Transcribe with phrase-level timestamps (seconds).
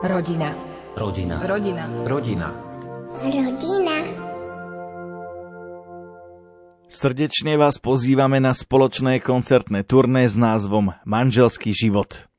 [0.00, 0.56] Rodina.
[0.96, 1.44] Rodina.
[1.44, 1.84] Rodina.
[2.08, 2.48] Rodina.
[3.20, 3.96] Rodina.
[6.88, 12.29] Srdečne vás pozývame na spoločné koncertné turné s názvom Manželský život.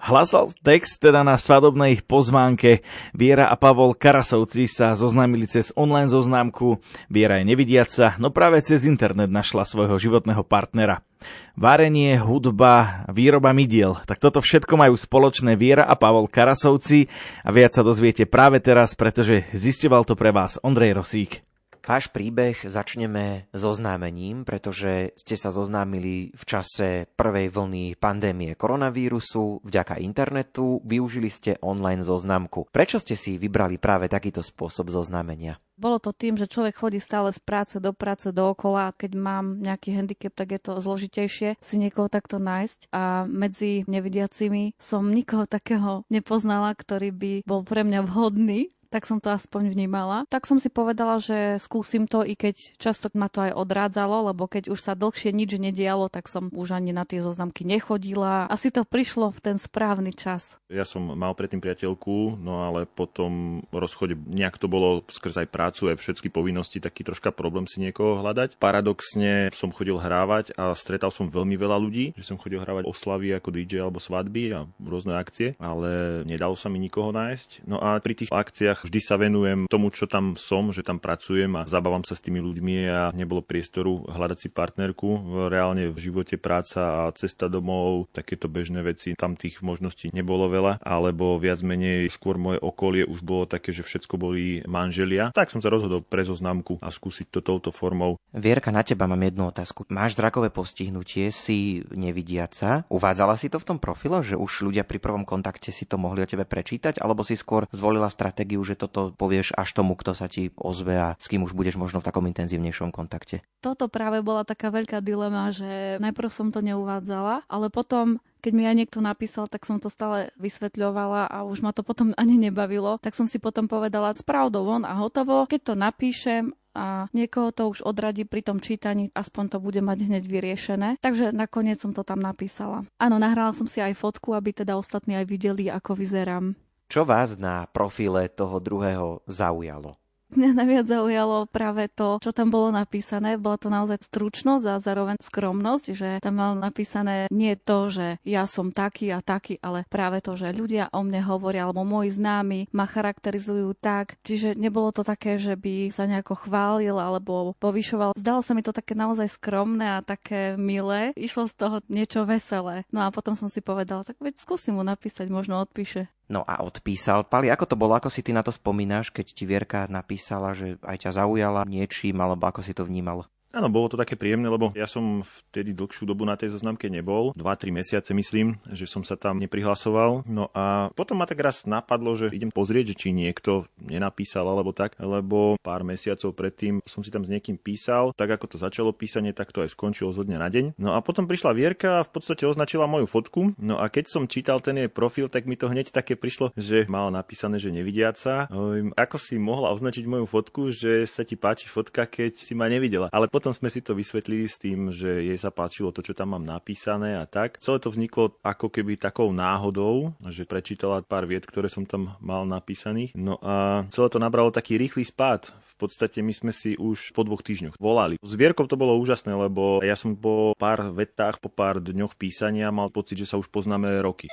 [0.00, 2.80] Hlasal text teda na svadobnej pozvánke.
[3.12, 6.80] Viera a Pavol Karasovci sa zoznámili cez online zoznámku.
[7.12, 11.04] Viera je nevidiaca, no práve cez internet našla svojho životného partnera.
[11.52, 14.00] Varenie, hudba, výroba midiel.
[14.08, 17.04] Tak toto všetko majú spoločné Viera a Pavol Karasovci
[17.44, 21.49] a viac sa dozviete práve teraz, pretože zistoval to pre vás Ondrej Rosík.
[21.80, 29.64] Váš príbeh začneme so známením, pretože ste sa zoznámili v čase prvej vlny pandémie koronavírusu.
[29.64, 32.68] Vďaka internetu využili ste online zoznamku.
[32.68, 35.56] Prečo ste si vybrali práve takýto spôsob zoznámenia?
[35.80, 39.96] Bolo to tým, že človek chodí stále z práce do práce dookola keď mám nejaký
[39.96, 46.04] handicap, tak je to zložitejšie si niekoho takto nájsť a medzi nevidiacimi som nikoho takého
[46.12, 50.26] nepoznala, ktorý by bol pre mňa vhodný tak som to aspoň vnímala.
[50.26, 54.50] Tak som si povedala, že skúsim to, i keď často ma to aj odrádzalo, lebo
[54.50, 58.50] keď už sa dlhšie nič nedialo, tak som už ani na tie zoznamky nechodila.
[58.50, 60.58] Asi to prišlo v ten správny čas.
[60.66, 65.94] Ja som mal predtým priateľku, no ale potom rozchode nejak to bolo skrz aj prácu,
[65.94, 68.58] aj všetky povinnosti, taký troška problém si niekoho hľadať.
[68.58, 73.34] Paradoxne som chodil hrávať a stretal som veľmi veľa ľudí, že som chodil hrávať oslavy
[73.34, 77.66] ako DJ alebo svadby a rôzne akcie, ale nedalo sa mi nikoho nájsť.
[77.66, 81.52] No a pri tých akciách vždy sa venujem tomu, čo tam som, že tam pracujem
[81.58, 85.08] a zabávam sa s tými ľuďmi a nebolo priestoru hľadať si partnerku.
[85.50, 90.82] Reálne v živote práca a cesta domov, takéto bežné veci, tam tých možností nebolo veľa,
[90.82, 95.32] alebo viac menej skôr moje okolie už bolo také, že všetko boli manželia.
[95.34, 98.16] Tak som sa rozhodol pre zoznamku a skúsiť to touto formou.
[98.30, 99.86] Vierka, na teba mám jednu otázku.
[99.90, 102.86] Máš zrakové postihnutie, si nevidiaca.
[102.86, 106.22] Uvádzala si to v tom profile, že už ľudia pri prvom kontakte si to mohli
[106.22, 110.30] o tebe prečítať, alebo si skôr zvolila stratégiu, že toto povieš až tomu, kto sa
[110.30, 113.42] ti ozve a s kým už budeš možno v takom intenzívnejšom kontakte?
[113.58, 118.64] Toto práve bola taká veľká dilema, že najprv som to neuvádzala, ale potom keď mi
[118.64, 122.96] aj niekto napísal, tak som to stále vysvetľovala a už ma to potom ani nebavilo.
[122.98, 125.44] Tak som si potom povedala, spravdou von a hotovo.
[125.44, 130.06] Keď to napíšem a niekoho to už odradí pri tom čítaní, aspoň to bude mať
[130.06, 130.88] hneď vyriešené.
[131.02, 132.86] Takže nakoniec som to tam napísala.
[133.02, 136.54] Áno, nahrala som si aj fotku, aby teda ostatní aj videli, ako vyzerám.
[136.90, 139.94] Čo vás na profile toho druhého zaujalo?
[140.34, 143.38] Mňa najviac zaujalo práve to, čo tam bolo napísané.
[143.38, 148.46] Bola to naozaj stručnosť a zároveň skromnosť, že tam mal napísané nie to, že ja
[148.50, 152.70] som taký a taký, ale práve to, že ľudia o mne hovoria, alebo moji známi
[152.74, 154.18] ma charakterizujú tak.
[154.26, 158.18] Čiže nebolo to také, že by sa nejako chválil alebo povyšoval.
[158.18, 161.14] Zdalo sa mi to také naozaj skromné a také milé.
[161.14, 162.82] Išlo z toho niečo veselé.
[162.90, 166.10] No a potom som si povedala, tak veď skúsim mu napísať, možno odpíše.
[166.30, 167.26] No a odpísal.
[167.26, 167.98] Pali, ako to bolo?
[167.98, 172.22] Ako si ty na to spomínaš, keď ti Vierka napísala, že aj ťa zaujala niečím,
[172.22, 173.26] alebo ako si to vnímal?
[173.50, 177.34] Áno, bolo to také príjemné, lebo ja som vtedy dlhšiu dobu na tej zoznamke nebol.
[177.34, 180.22] 2-3 mesiace myslím, že som sa tam neprihlasoval.
[180.30, 184.70] No a potom ma tak raz napadlo, že idem pozrieť, že či niekto nenapísal alebo
[184.70, 188.14] tak, lebo pár mesiacov predtým som si tam s niekým písal.
[188.14, 190.64] Tak ako to začalo písanie, tak to aj skončilo zo dňa na deň.
[190.78, 193.58] No a potom prišla Vierka a v podstate označila moju fotku.
[193.58, 196.86] No a keď som čítal ten jej profil, tak mi to hneď také prišlo, že
[196.86, 198.46] mala napísané, že nevidiaca.
[198.94, 203.10] Ako si mohla označiť moju fotku, že sa ti páči fotka, keď si ma nevidela.
[203.10, 206.36] Ale potom sme si to vysvetlili s tým, že jej sa páčilo to, čo tam
[206.36, 207.56] mám napísané a tak.
[207.64, 212.44] Celé to vzniklo ako keby takou náhodou, že prečítala pár viet, ktoré som tam mal
[212.44, 213.16] napísaných.
[213.16, 215.56] No a celé to nabralo taký rýchly spád.
[215.72, 218.20] V podstate my sme si už po dvoch týždňoch volali.
[218.20, 222.68] S Vierkou to bolo úžasné, lebo ja som po pár vetách, po pár dňoch písania
[222.68, 224.28] mal pocit, že sa už poznáme roky.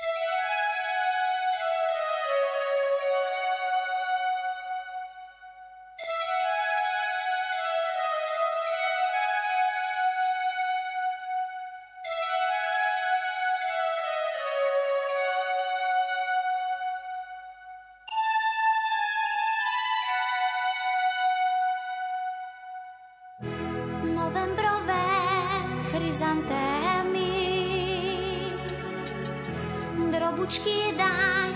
[30.38, 31.50] Sviec, dlaň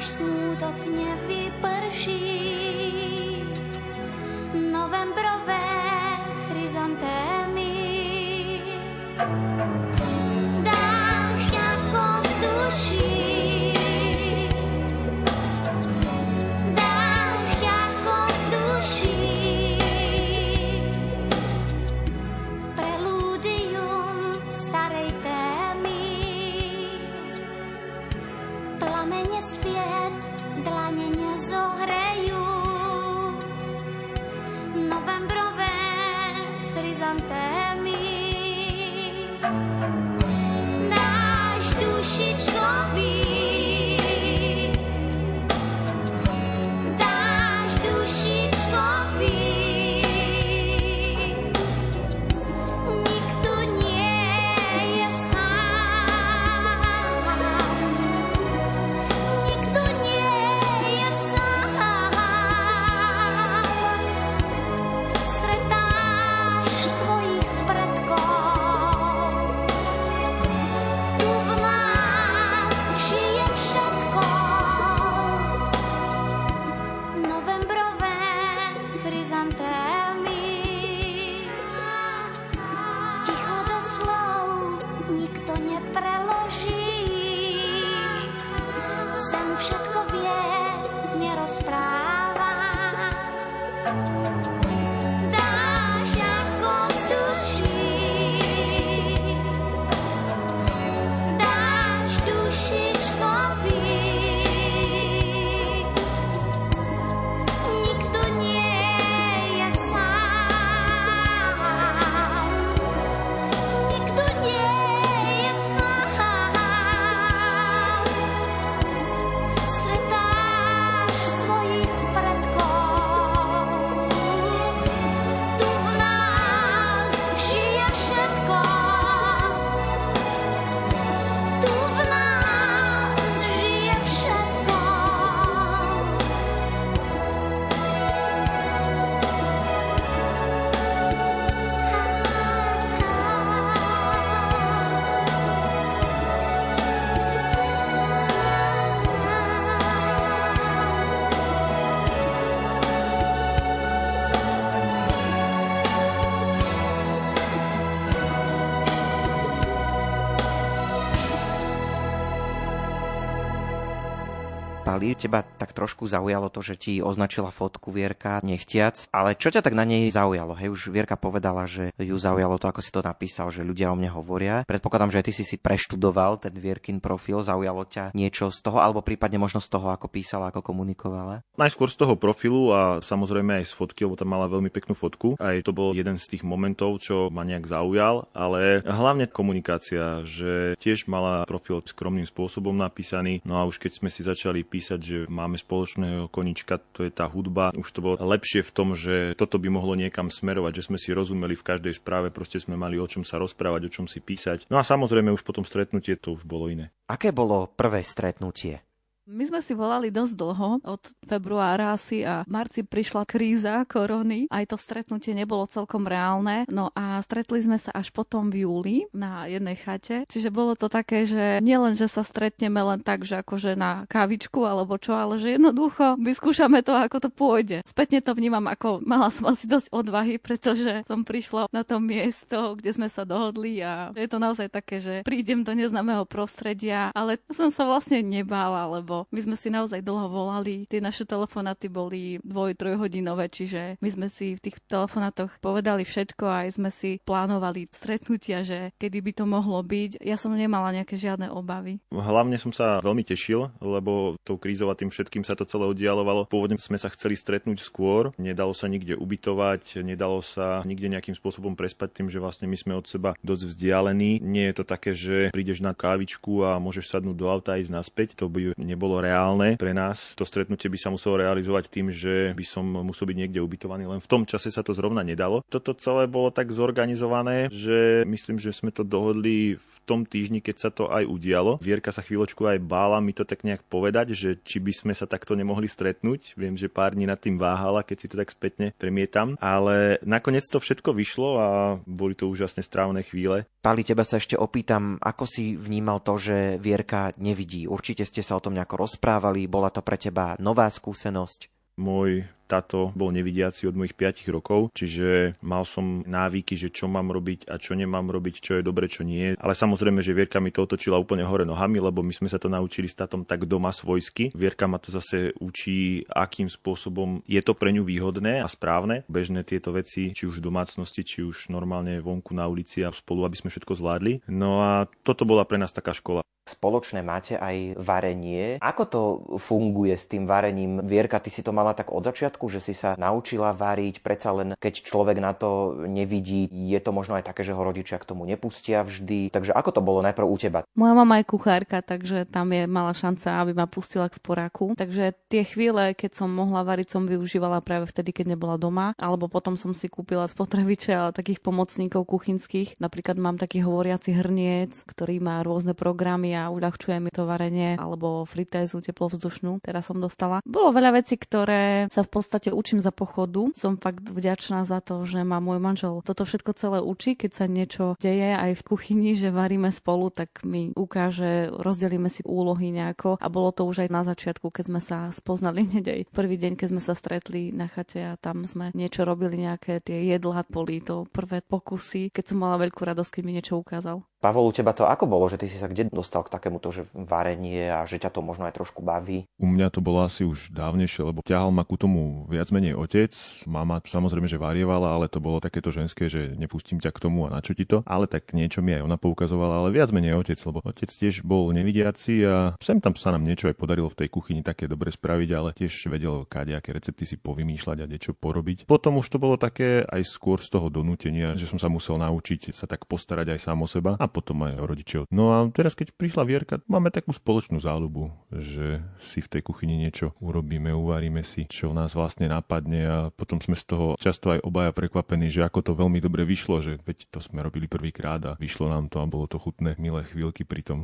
[165.02, 169.66] pýtali, teba tak trošku zaujalo to, že ti označila fotku Vierka nechtiac, ale čo ťa
[169.66, 170.54] tak na nej zaujalo?
[170.54, 173.98] Hej, už Vierka povedala, že ju zaujalo to, ako si to napísal, že ľudia o
[173.98, 174.62] mne hovoria.
[174.62, 179.02] Predpokladám, že ty si si preštudoval ten Vierkin profil, zaujalo ťa niečo z toho, alebo
[179.02, 181.42] prípadne možno z toho, ako písala, ako komunikovala?
[181.58, 185.34] Najskôr z toho profilu a samozrejme aj z fotky, lebo tam mala veľmi peknú fotku.
[185.42, 190.78] Aj to bol jeden z tých momentov, čo ma nejak zaujal, ale hlavne komunikácia, že
[190.78, 193.42] tiež mala profil skromným spôsobom napísaný.
[193.42, 197.12] No a už keď sme si začali písať písať, že máme spoločného konička, to je
[197.12, 197.72] tá hudba.
[197.72, 201.16] Už to bolo lepšie v tom, že toto by mohlo niekam smerovať, že sme si
[201.16, 204.68] rozumeli v každej správe, proste sme mali o čom sa rozprávať, o čom si písať.
[204.68, 206.92] No a samozrejme už potom stretnutie to už bolo iné.
[207.08, 208.84] Aké bolo prvé stretnutie?
[209.30, 214.50] My sme si volali dosť dlho, od februára asi a v marci prišla kríza korony.
[214.50, 216.66] Aj to stretnutie nebolo celkom reálne.
[216.66, 220.26] No a stretli sme sa až potom v júli na jednej chate.
[220.26, 224.58] Čiže bolo to také, že nielen, že sa stretneme len tak, že akože na kávičku
[224.66, 227.78] alebo čo, ale že jednoducho vyskúšame to, ako to pôjde.
[227.86, 232.74] Spätne to vnímam ako mala som asi dosť odvahy, pretože som prišla na to miesto,
[232.74, 237.38] kde sme sa dohodli a je to naozaj také, že prídem do neznámeho prostredia, ale
[237.54, 240.88] som sa vlastne nebála, lebo lebo my sme si naozaj dlho volali.
[240.88, 246.44] Tie naše telefonáty boli dvoj, trojhodinové, čiže my sme si v tých telefonátoch povedali všetko
[246.48, 250.24] a aj sme si plánovali stretnutia, že kedy by to mohlo byť.
[250.24, 252.00] Ja som nemala nejaké žiadne obavy.
[252.08, 256.48] Hlavne som sa veľmi tešil, lebo tou krízou a tým všetkým sa to celé oddialovalo.
[256.48, 261.76] Pôvodne sme sa chceli stretnúť skôr, nedalo sa nikde ubytovať, nedalo sa nikde nejakým spôsobom
[261.76, 264.40] prespať tým, že vlastne my sme od seba dosť vzdialení.
[264.40, 267.92] Nie je to také, že prídeš na kávičku a môžeš sadnúť do auta a ísť
[267.92, 268.28] naspäť.
[268.38, 270.38] To by nebolo nebolo reálne pre nás.
[270.38, 274.22] To stretnutie by sa muselo realizovať tým, že by som musel byť niekde ubytovaný, len
[274.22, 275.66] v tom čase sa to zrovna nedalo.
[275.66, 280.76] Toto celé bolo tak zorganizované, že myslím, že sme to dohodli v tom týždni, keď
[280.78, 281.82] sa to aj udialo.
[281.82, 285.26] Vierka sa chvíľočku aj bála mi to tak nejak povedať, že či by sme sa
[285.26, 286.54] takto nemohli stretnúť.
[286.54, 290.62] Viem, že pár dní nad tým váhala, keď si to tak spätne premietam, ale nakoniec
[290.70, 291.68] to všetko vyšlo a
[292.06, 293.66] boli to úžasne strávne chvíle.
[293.82, 297.90] Pali, teba sa ešte opýtam, ako si vnímal to, že Vierka nevidí.
[297.90, 301.71] Určite ste sa o tom nejako rozprávali, bola to pre teba nová skúsenosť?
[302.00, 307.28] Môj táto bol nevidiaci od mojich 5 rokov, čiže mal som návyky, že čo mám
[307.28, 309.52] robiť a čo nemám robiť, čo je dobre, čo nie.
[309.60, 312.72] Ale samozrejme, že Vierka mi to otočila úplne hore nohami, lebo my sme sa to
[312.72, 314.56] naučili s tátom tak doma svojsky.
[314.56, 319.28] Vierka ma to zase učí, akým spôsobom je to pre ňu výhodné a správne.
[319.28, 323.44] Bežné tieto veci, či už v domácnosti, či už normálne vonku na ulici a spolu,
[323.44, 324.48] aby sme všetko zvládli.
[324.48, 326.40] No a toto bola pre nás taká škola.
[326.62, 328.78] Spoločné máte aj varenie.
[328.78, 329.20] Ako to
[329.58, 331.02] funguje s tým varením?
[331.02, 334.78] Vierka, ty si to mala tak od začiatku, že si sa naučila variť, predsa len
[334.78, 338.46] keď človek na to nevidí, je to možno aj také, že ho rodičia k tomu
[338.46, 339.50] nepustia vždy.
[339.50, 340.80] Takže ako to bolo najprv u teba?
[340.94, 344.94] Moja mama je kuchárka, takže tam je malá šanca, aby ma pustila k sporáku.
[344.94, 349.50] Takže tie chvíle, keď som mohla variť, som využívala práve vtedy, keď nebola doma, alebo
[349.50, 353.02] potom som si kúpila spotrebiče a takých pomocníkov kuchynských.
[353.02, 358.44] Napríklad mám taký hovoriaci hrniec, ktorý má rôzne programy a uľahčuje mi to varenie alebo
[358.46, 360.60] fritézu teplovzdušnú, teraz som dostala.
[360.68, 361.71] Bolo veľa vecí, ktoré
[362.08, 363.70] sa v podstate učím za pochodu.
[363.76, 367.64] Som fakt vďačná za to, že ma môj manžel toto všetko celé učí, keď sa
[367.68, 373.36] niečo deje aj v kuchyni, že varíme spolu, tak mi ukáže, rozdelíme si úlohy nejako
[373.40, 376.88] a bolo to už aj na začiatku, keď sme sa spoznali hneď prvý deň, keď
[376.96, 381.28] sme sa stretli na chate a tam sme niečo robili, nejaké tie jedlá, boli to
[381.28, 384.24] prvé pokusy, keď som mala veľkú radosť, keď mi niečo ukázal.
[384.42, 387.06] Pavol, u teba to ako bolo, že ty si sa kde dostal k takémuto, že
[387.14, 389.46] varenie a že ťa to možno aj trošku baví?
[389.62, 393.30] U mňa to bolo asi už dávnejšie, lebo ťahal ma ku tomu viac menej otec.
[393.70, 397.54] Mama samozrejme, že varievala, ale to bolo takéto ženské, že nepustím ťa k tomu a
[397.54, 398.02] na ti to.
[398.02, 401.70] Ale tak niečo mi aj ona poukazovala, ale viac menej otec, lebo otec tiež bol
[401.70, 405.48] nevidiaci a sem tam sa nám niečo aj podarilo v tej kuchyni také dobre spraviť,
[405.54, 408.90] ale tiež vedel aké recepty si povymýšľať a niečo porobiť.
[408.90, 412.74] Potom už to bolo také aj skôr z toho donútenia, že som sa musel naučiť
[412.74, 415.22] sa tak postarať aj sám o seba a potom aj rodičov.
[415.28, 420.00] No a teraz, keď prišla Vierka, máme takú spoločnú záľubu, že si v tej kuchyni
[420.00, 424.64] niečo urobíme, uvaríme si, čo nás vlastne napadne a potom sme z toho často aj
[424.64, 428.56] obaja prekvapení, že ako to veľmi dobre vyšlo, že veď to sme robili prvýkrát a
[428.56, 430.98] vyšlo nám to a bolo to chutné, milé chvíľky pri tom.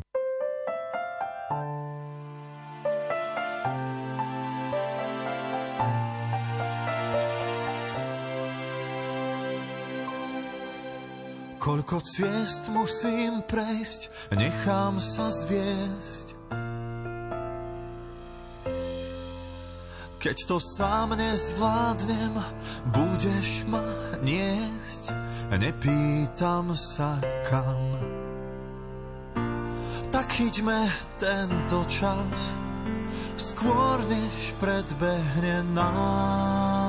[11.58, 16.38] Koľko ciest musím prejsť, nechám sa zviesť.
[20.22, 22.34] Keď to sám nezvládnem,
[22.94, 23.82] budeš ma
[24.22, 25.14] niesť,
[25.58, 27.18] nepýtam sa
[27.50, 27.90] kam.
[30.14, 30.78] Tak chyťme
[31.18, 32.54] tento čas,
[33.34, 36.87] skôr než predbehne nás.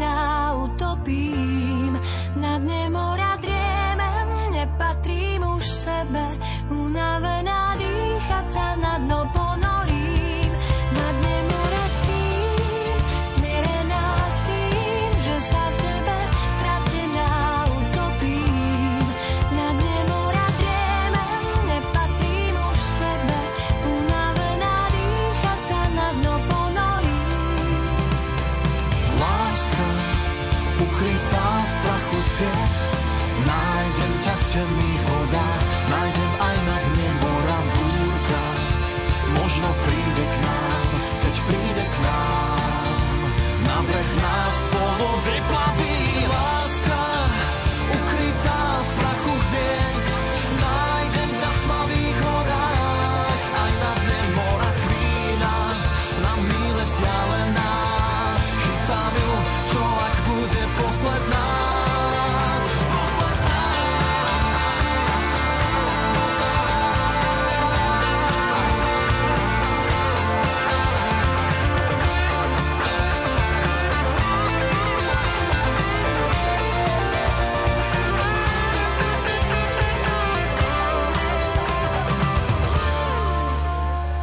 [0.00, 0.39] now.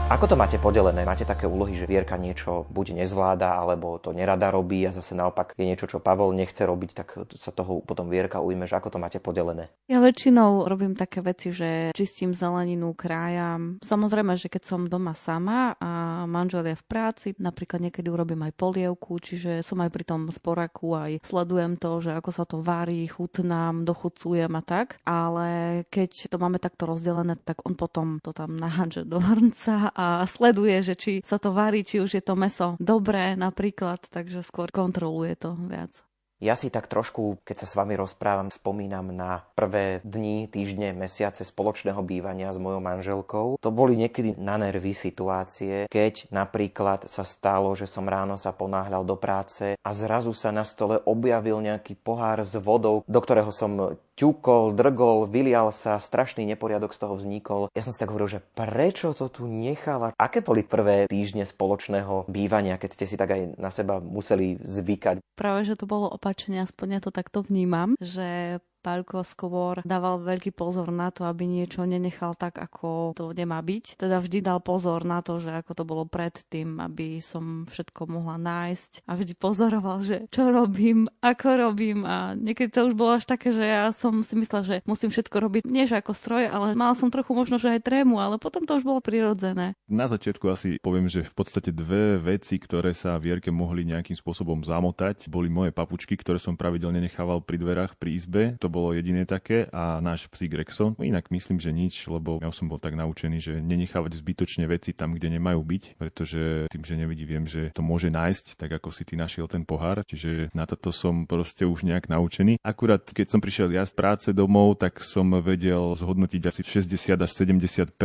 [0.08, 1.04] Ako to máte podelené?
[1.04, 5.52] Máte také úlohy, že Vierka niečo buď nezvláda, alebo to nerada robí a zase naopak
[5.60, 9.04] je niečo, čo Pavol nechce robiť, tak sa toho potom Vierka ujme, že ako to
[9.04, 9.68] máte podelené?
[9.92, 13.84] Ja väčšinou robím také veci, že čistím zeleninu, krájam.
[13.84, 18.56] Samozrejme, že keď som doma sama a manžel je v práci, napríklad niekedy urobím aj
[18.56, 23.12] polievku, čiže som aj pri tom sporaku, aj sledujem to, že ako sa to varí,
[23.12, 25.04] chutnám, dochucujem a tak.
[25.04, 30.07] Ale keď to máme takto rozdelené, tak on potom to tam nahádže do hrnca a
[30.28, 34.72] sleduje, že či sa to varí, či už je to meso dobré napríklad, takže skôr
[34.72, 35.92] kontroluje to viac.
[36.38, 41.42] Ja si tak trošku, keď sa s vami rozprávam, spomínam na prvé dni, týždne, mesiace
[41.42, 43.58] spoločného bývania s mojou manželkou.
[43.58, 49.02] To boli niekedy na nervy situácie, keď napríklad sa stalo, že som ráno sa ponáhľal
[49.02, 53.98] do práce a zrazu sa na stole objavil nejaký pohár s vodou, do ktorého som
[54.18, 57.70] ťukol, drgol, vylial sa, strašný neporiadok z toho vznikol.
[57.78, 60.18] Ja som si tak hovoril, že prečo to tu necháva?
[60.18, 65.22] Aké boli prvé týždne spoločného bývania, keď ste si tak aj na seba museli zvykať?
[65.38, 70.56] Práve, že to bolo opačne, aspoň ja to takto vnímam, že Paľko skôr dával veľký
[70.56, 74.00] pozor na to, aby niečo nenechal tak, ako to nemá byť.
[74.00, 78.40] Teda vždy dal pozor na to, že ako to bolo predtým, aby som všetko mohla
[78.40, 83.28] nájsť a vždy pozoroval, že čo robím, ako robím a niekedy to už bolo až
[83.28, 86.72] také, že ja som si myslela, že musím všetko robiť nie že ako stroj, ale
[86.72, 89.76] mal som trochu možno, že aj trému, ale potom to už bolo prirodzené.
[89.92, 94.64] Na začiatku asi poviem, že v podstate dve veci, ktoré sa Vierke mohli nejakým spôsobom
[94.64, 98.44] zamotať, boli moje papučky, ktoré som pravidelne nechával pri dverách pri izbe.
[98.64, 100.94] To bolo jediné také a náš psík Rexon.
[101.02, 105.18] Inak myslím, že nič, lebo ja som bol tak naučený, že nenechávať zbytočne veci tam,
[105.18, 109.02] kde nemajú byť, pretože tým, že nevidí, viem, že to môže nájsť, tak ako si
[109.02, 112.62] ty našiel ten pohár, čiže na toto som proste už nejak naučený.
[112.62, 117.32] Akurát keď som prišiel ja z práce domov, tak som vedel zhodnotiť asi 60 až
[117.34, 117.98] 70%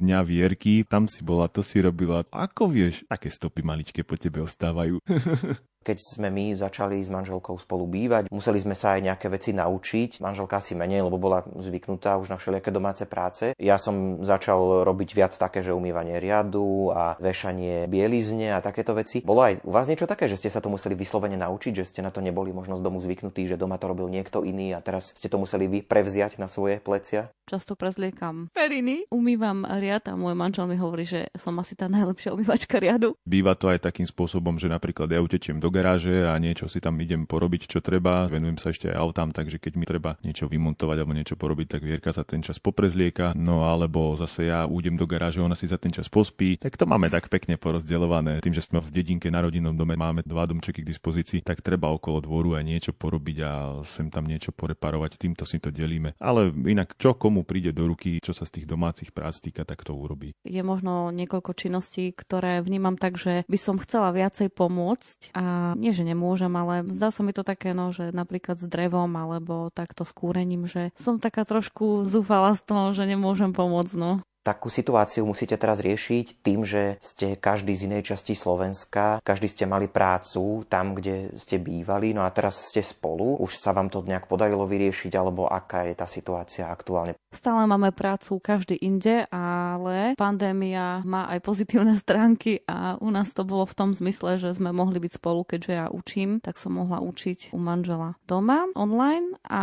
[0.00, 0.88] dňa vierky.
[0.88, 2.24] Tam si bola, to si robila.
[2.32, 5.02] Ako vieš, také stopy maličké po tebe ostávajú.
[5.84, 10.24] Keď sme my začali s manželkou spolu bývať, museli sme sa aj nejaké veci naučiť.
[10.24, 13.52] Manželka si menej, lebo bola zvyknutá už na všelijaké domáce práce.
[13.60, 19.20] Ja som začal robiť viac také, že umývanie riadu a vešanie bielizne a takéto veci.
[19.20, 22.00] Bolo aj u vás niečo také, že ste sa to museli vyslovene naučiť, že ste
[22.00, 25.12] na to neboli možno z domu zvyknutí, že doma to robil niekto iný a teraz
[25.12, 27.28] ste to museli vy prevziať na svoje plecia?
[27.44, 32.32] Často prezliekam periny, umývam riad a môj manžel mi hovorí, že som asi tá najlepšia
[32.32, 33.20] umývačka riadu.
[33.28, 36.94] Býva to aj takým spôsobom, že napríklad ja utečiem do garáže a niečo si tam
[37.02, 38.30] idem porobiť, čo treba.
[38.30, 41.82] Venujem sa ešte aj autám, takže keď mi treba niečo vymontovať alebo niečo porobiť, tak
[41.82, 43.34] Vierka sa ten čas poprezlieka.
[43.34, 46.62] No alebo zase ja ujdem do garáže, ona si za ten čas pospí.
[46.62, 48.38] Tak to máme tak pekne porozdeľované.
[48.38, 51.90] Tým, že sme v dedinke na rodinnom dome, máme dva domčeky k dispozícii, tak treba
[51.90, 55.18] okolo dvoru aj niečo porobiť a sem tam niečo poreparovať.
[55.18, 56.14] Týmto si to delíme.
[56.22, 59.82] Ale inak čo komu príde do ruky, čo sa z tých domácich prác týka, tak
[59.82, 60.36] to urobí.
[60.44, 65.96] Je možno niekoľko činností, ktoré vnímam tak, že by som chcela viacej pomôcť a nie,
[65.96, 70.04] že nemôžem, ale zdá sa mi to také, no, že napríklad s drevom alebo takto
[70.04, 74.20] s kúrením, že som taká trošku zúfala z toho, že nemôžem pomôcť, no.
[74.44, 79.64] Takú situáciu musíte teraz riešiť tým, že ste každý z inej časti Slovenska, každý ste
[79.64, 83.40] mali prácu tam, kde ste bývali, no a teraz ste spolu.
[83.40, 87.16] Už sa vám to nejak podarilo vyriešiť, alebo aká je tá situácia aktuálne?
[87.32, 93.48] Stále máme prácu každý inde, ale pandémia má aj pozitívne stránky a u nás to
[93.48, 97.00] bolo v tom zmysle, že sme mohli byť spolu, keďže ja učím, tak som mohla
[97.00, 99.62] učiť u manžela doma, online a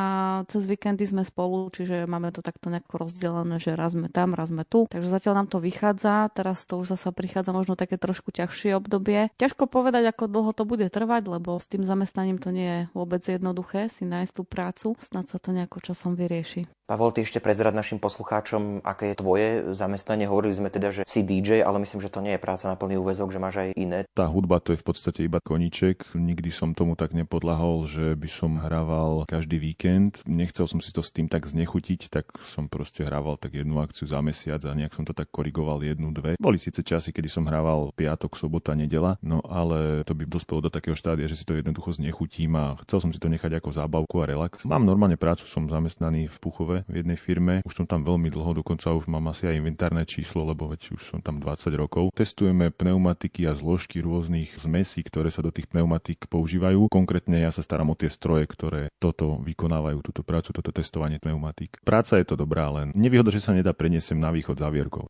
[0.49, 4.49] cez víkendy sme spolu, čiže máme to takto nejako rozdelené, že raz sme tam, raz
[4.49, 4.88] sme tu.
[4.88, 9.27] Takže zatiaľ nám to vychádza, teraz to už zasa prichádza možno také trošku ťažšie obdobie.
[9.36, 13.19] Ťažko povedať, ako dlho to bude trvať, lebo s tým zamestnaním to nie je vôbec
[13.27, 14.88] jednoduché si nájsť tú prácu.
[15.03, 16.71] Snad sa to nejako časom vyrieši.
[16.91, 20.27] Pavol, ty ešte prezrad našim poslucháčom, aké je tvoje zamestnanie.
[20.27, 22.99] Hovorili sme teda, že si DJ, ale myslím, že to nie je práca na plný
[22.99, 24.04] úvezok, že máš aj iné.
[24.12, 26.12] Tá hudba to je v podstate iba koníček.
[26.12, 30.19] Nikdy som tomu tak nepodlahol, že by som hrával každý víkend.
[30.27, 34.12] Nechcel som si to s tým tak znechutiť, tak som proste hrával tak jednu akciu
[34.12, 36.36] za mesiac a nejak som to tak korigoval jednu, dve.
[36.43, 40.67] Boli síce časy, kedy som hrával piatok, sobota, nedela, no ale to by dospelo do
[40.67, 44.19] takého štádia, že si to jednoducho znechutím a chcel som si to nechať ako zábavku
[44.19, 44.67] a relax.
[44.67, 47.65] Mám normálne prácu, som zamestnaný v Puchove v jednej firme.
[47.65, 51.01] Už som tam veľmi dlho, dokonca už mám asi aj inventárne číslo, lebo veď už
[51.13, 52.13] som tam 20 rokov.
[52.13, 56.89] Testujeme pneumatiky a zložky rôznych zmesí, ktoré sa do tých pneumatik používajú.
[56.89, 61.81] Konkrétne ja sa starám o tie stroje, ktoré toto vykonávajú, túto prácu, toto testovanie pneumatik.
[61.81, 65.09] Práca je to dobrá, len nevýhoda, že sa nedá preniesem na východ zavierkou.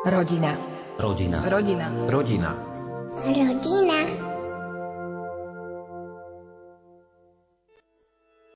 [0.00, 0.56] Rodina.
[0.96, 1.44] Rodina.
[1.44, 1.86] Rodina.
[2.08, 2.50] Rodina.
[3.20, 3.99] Rodina.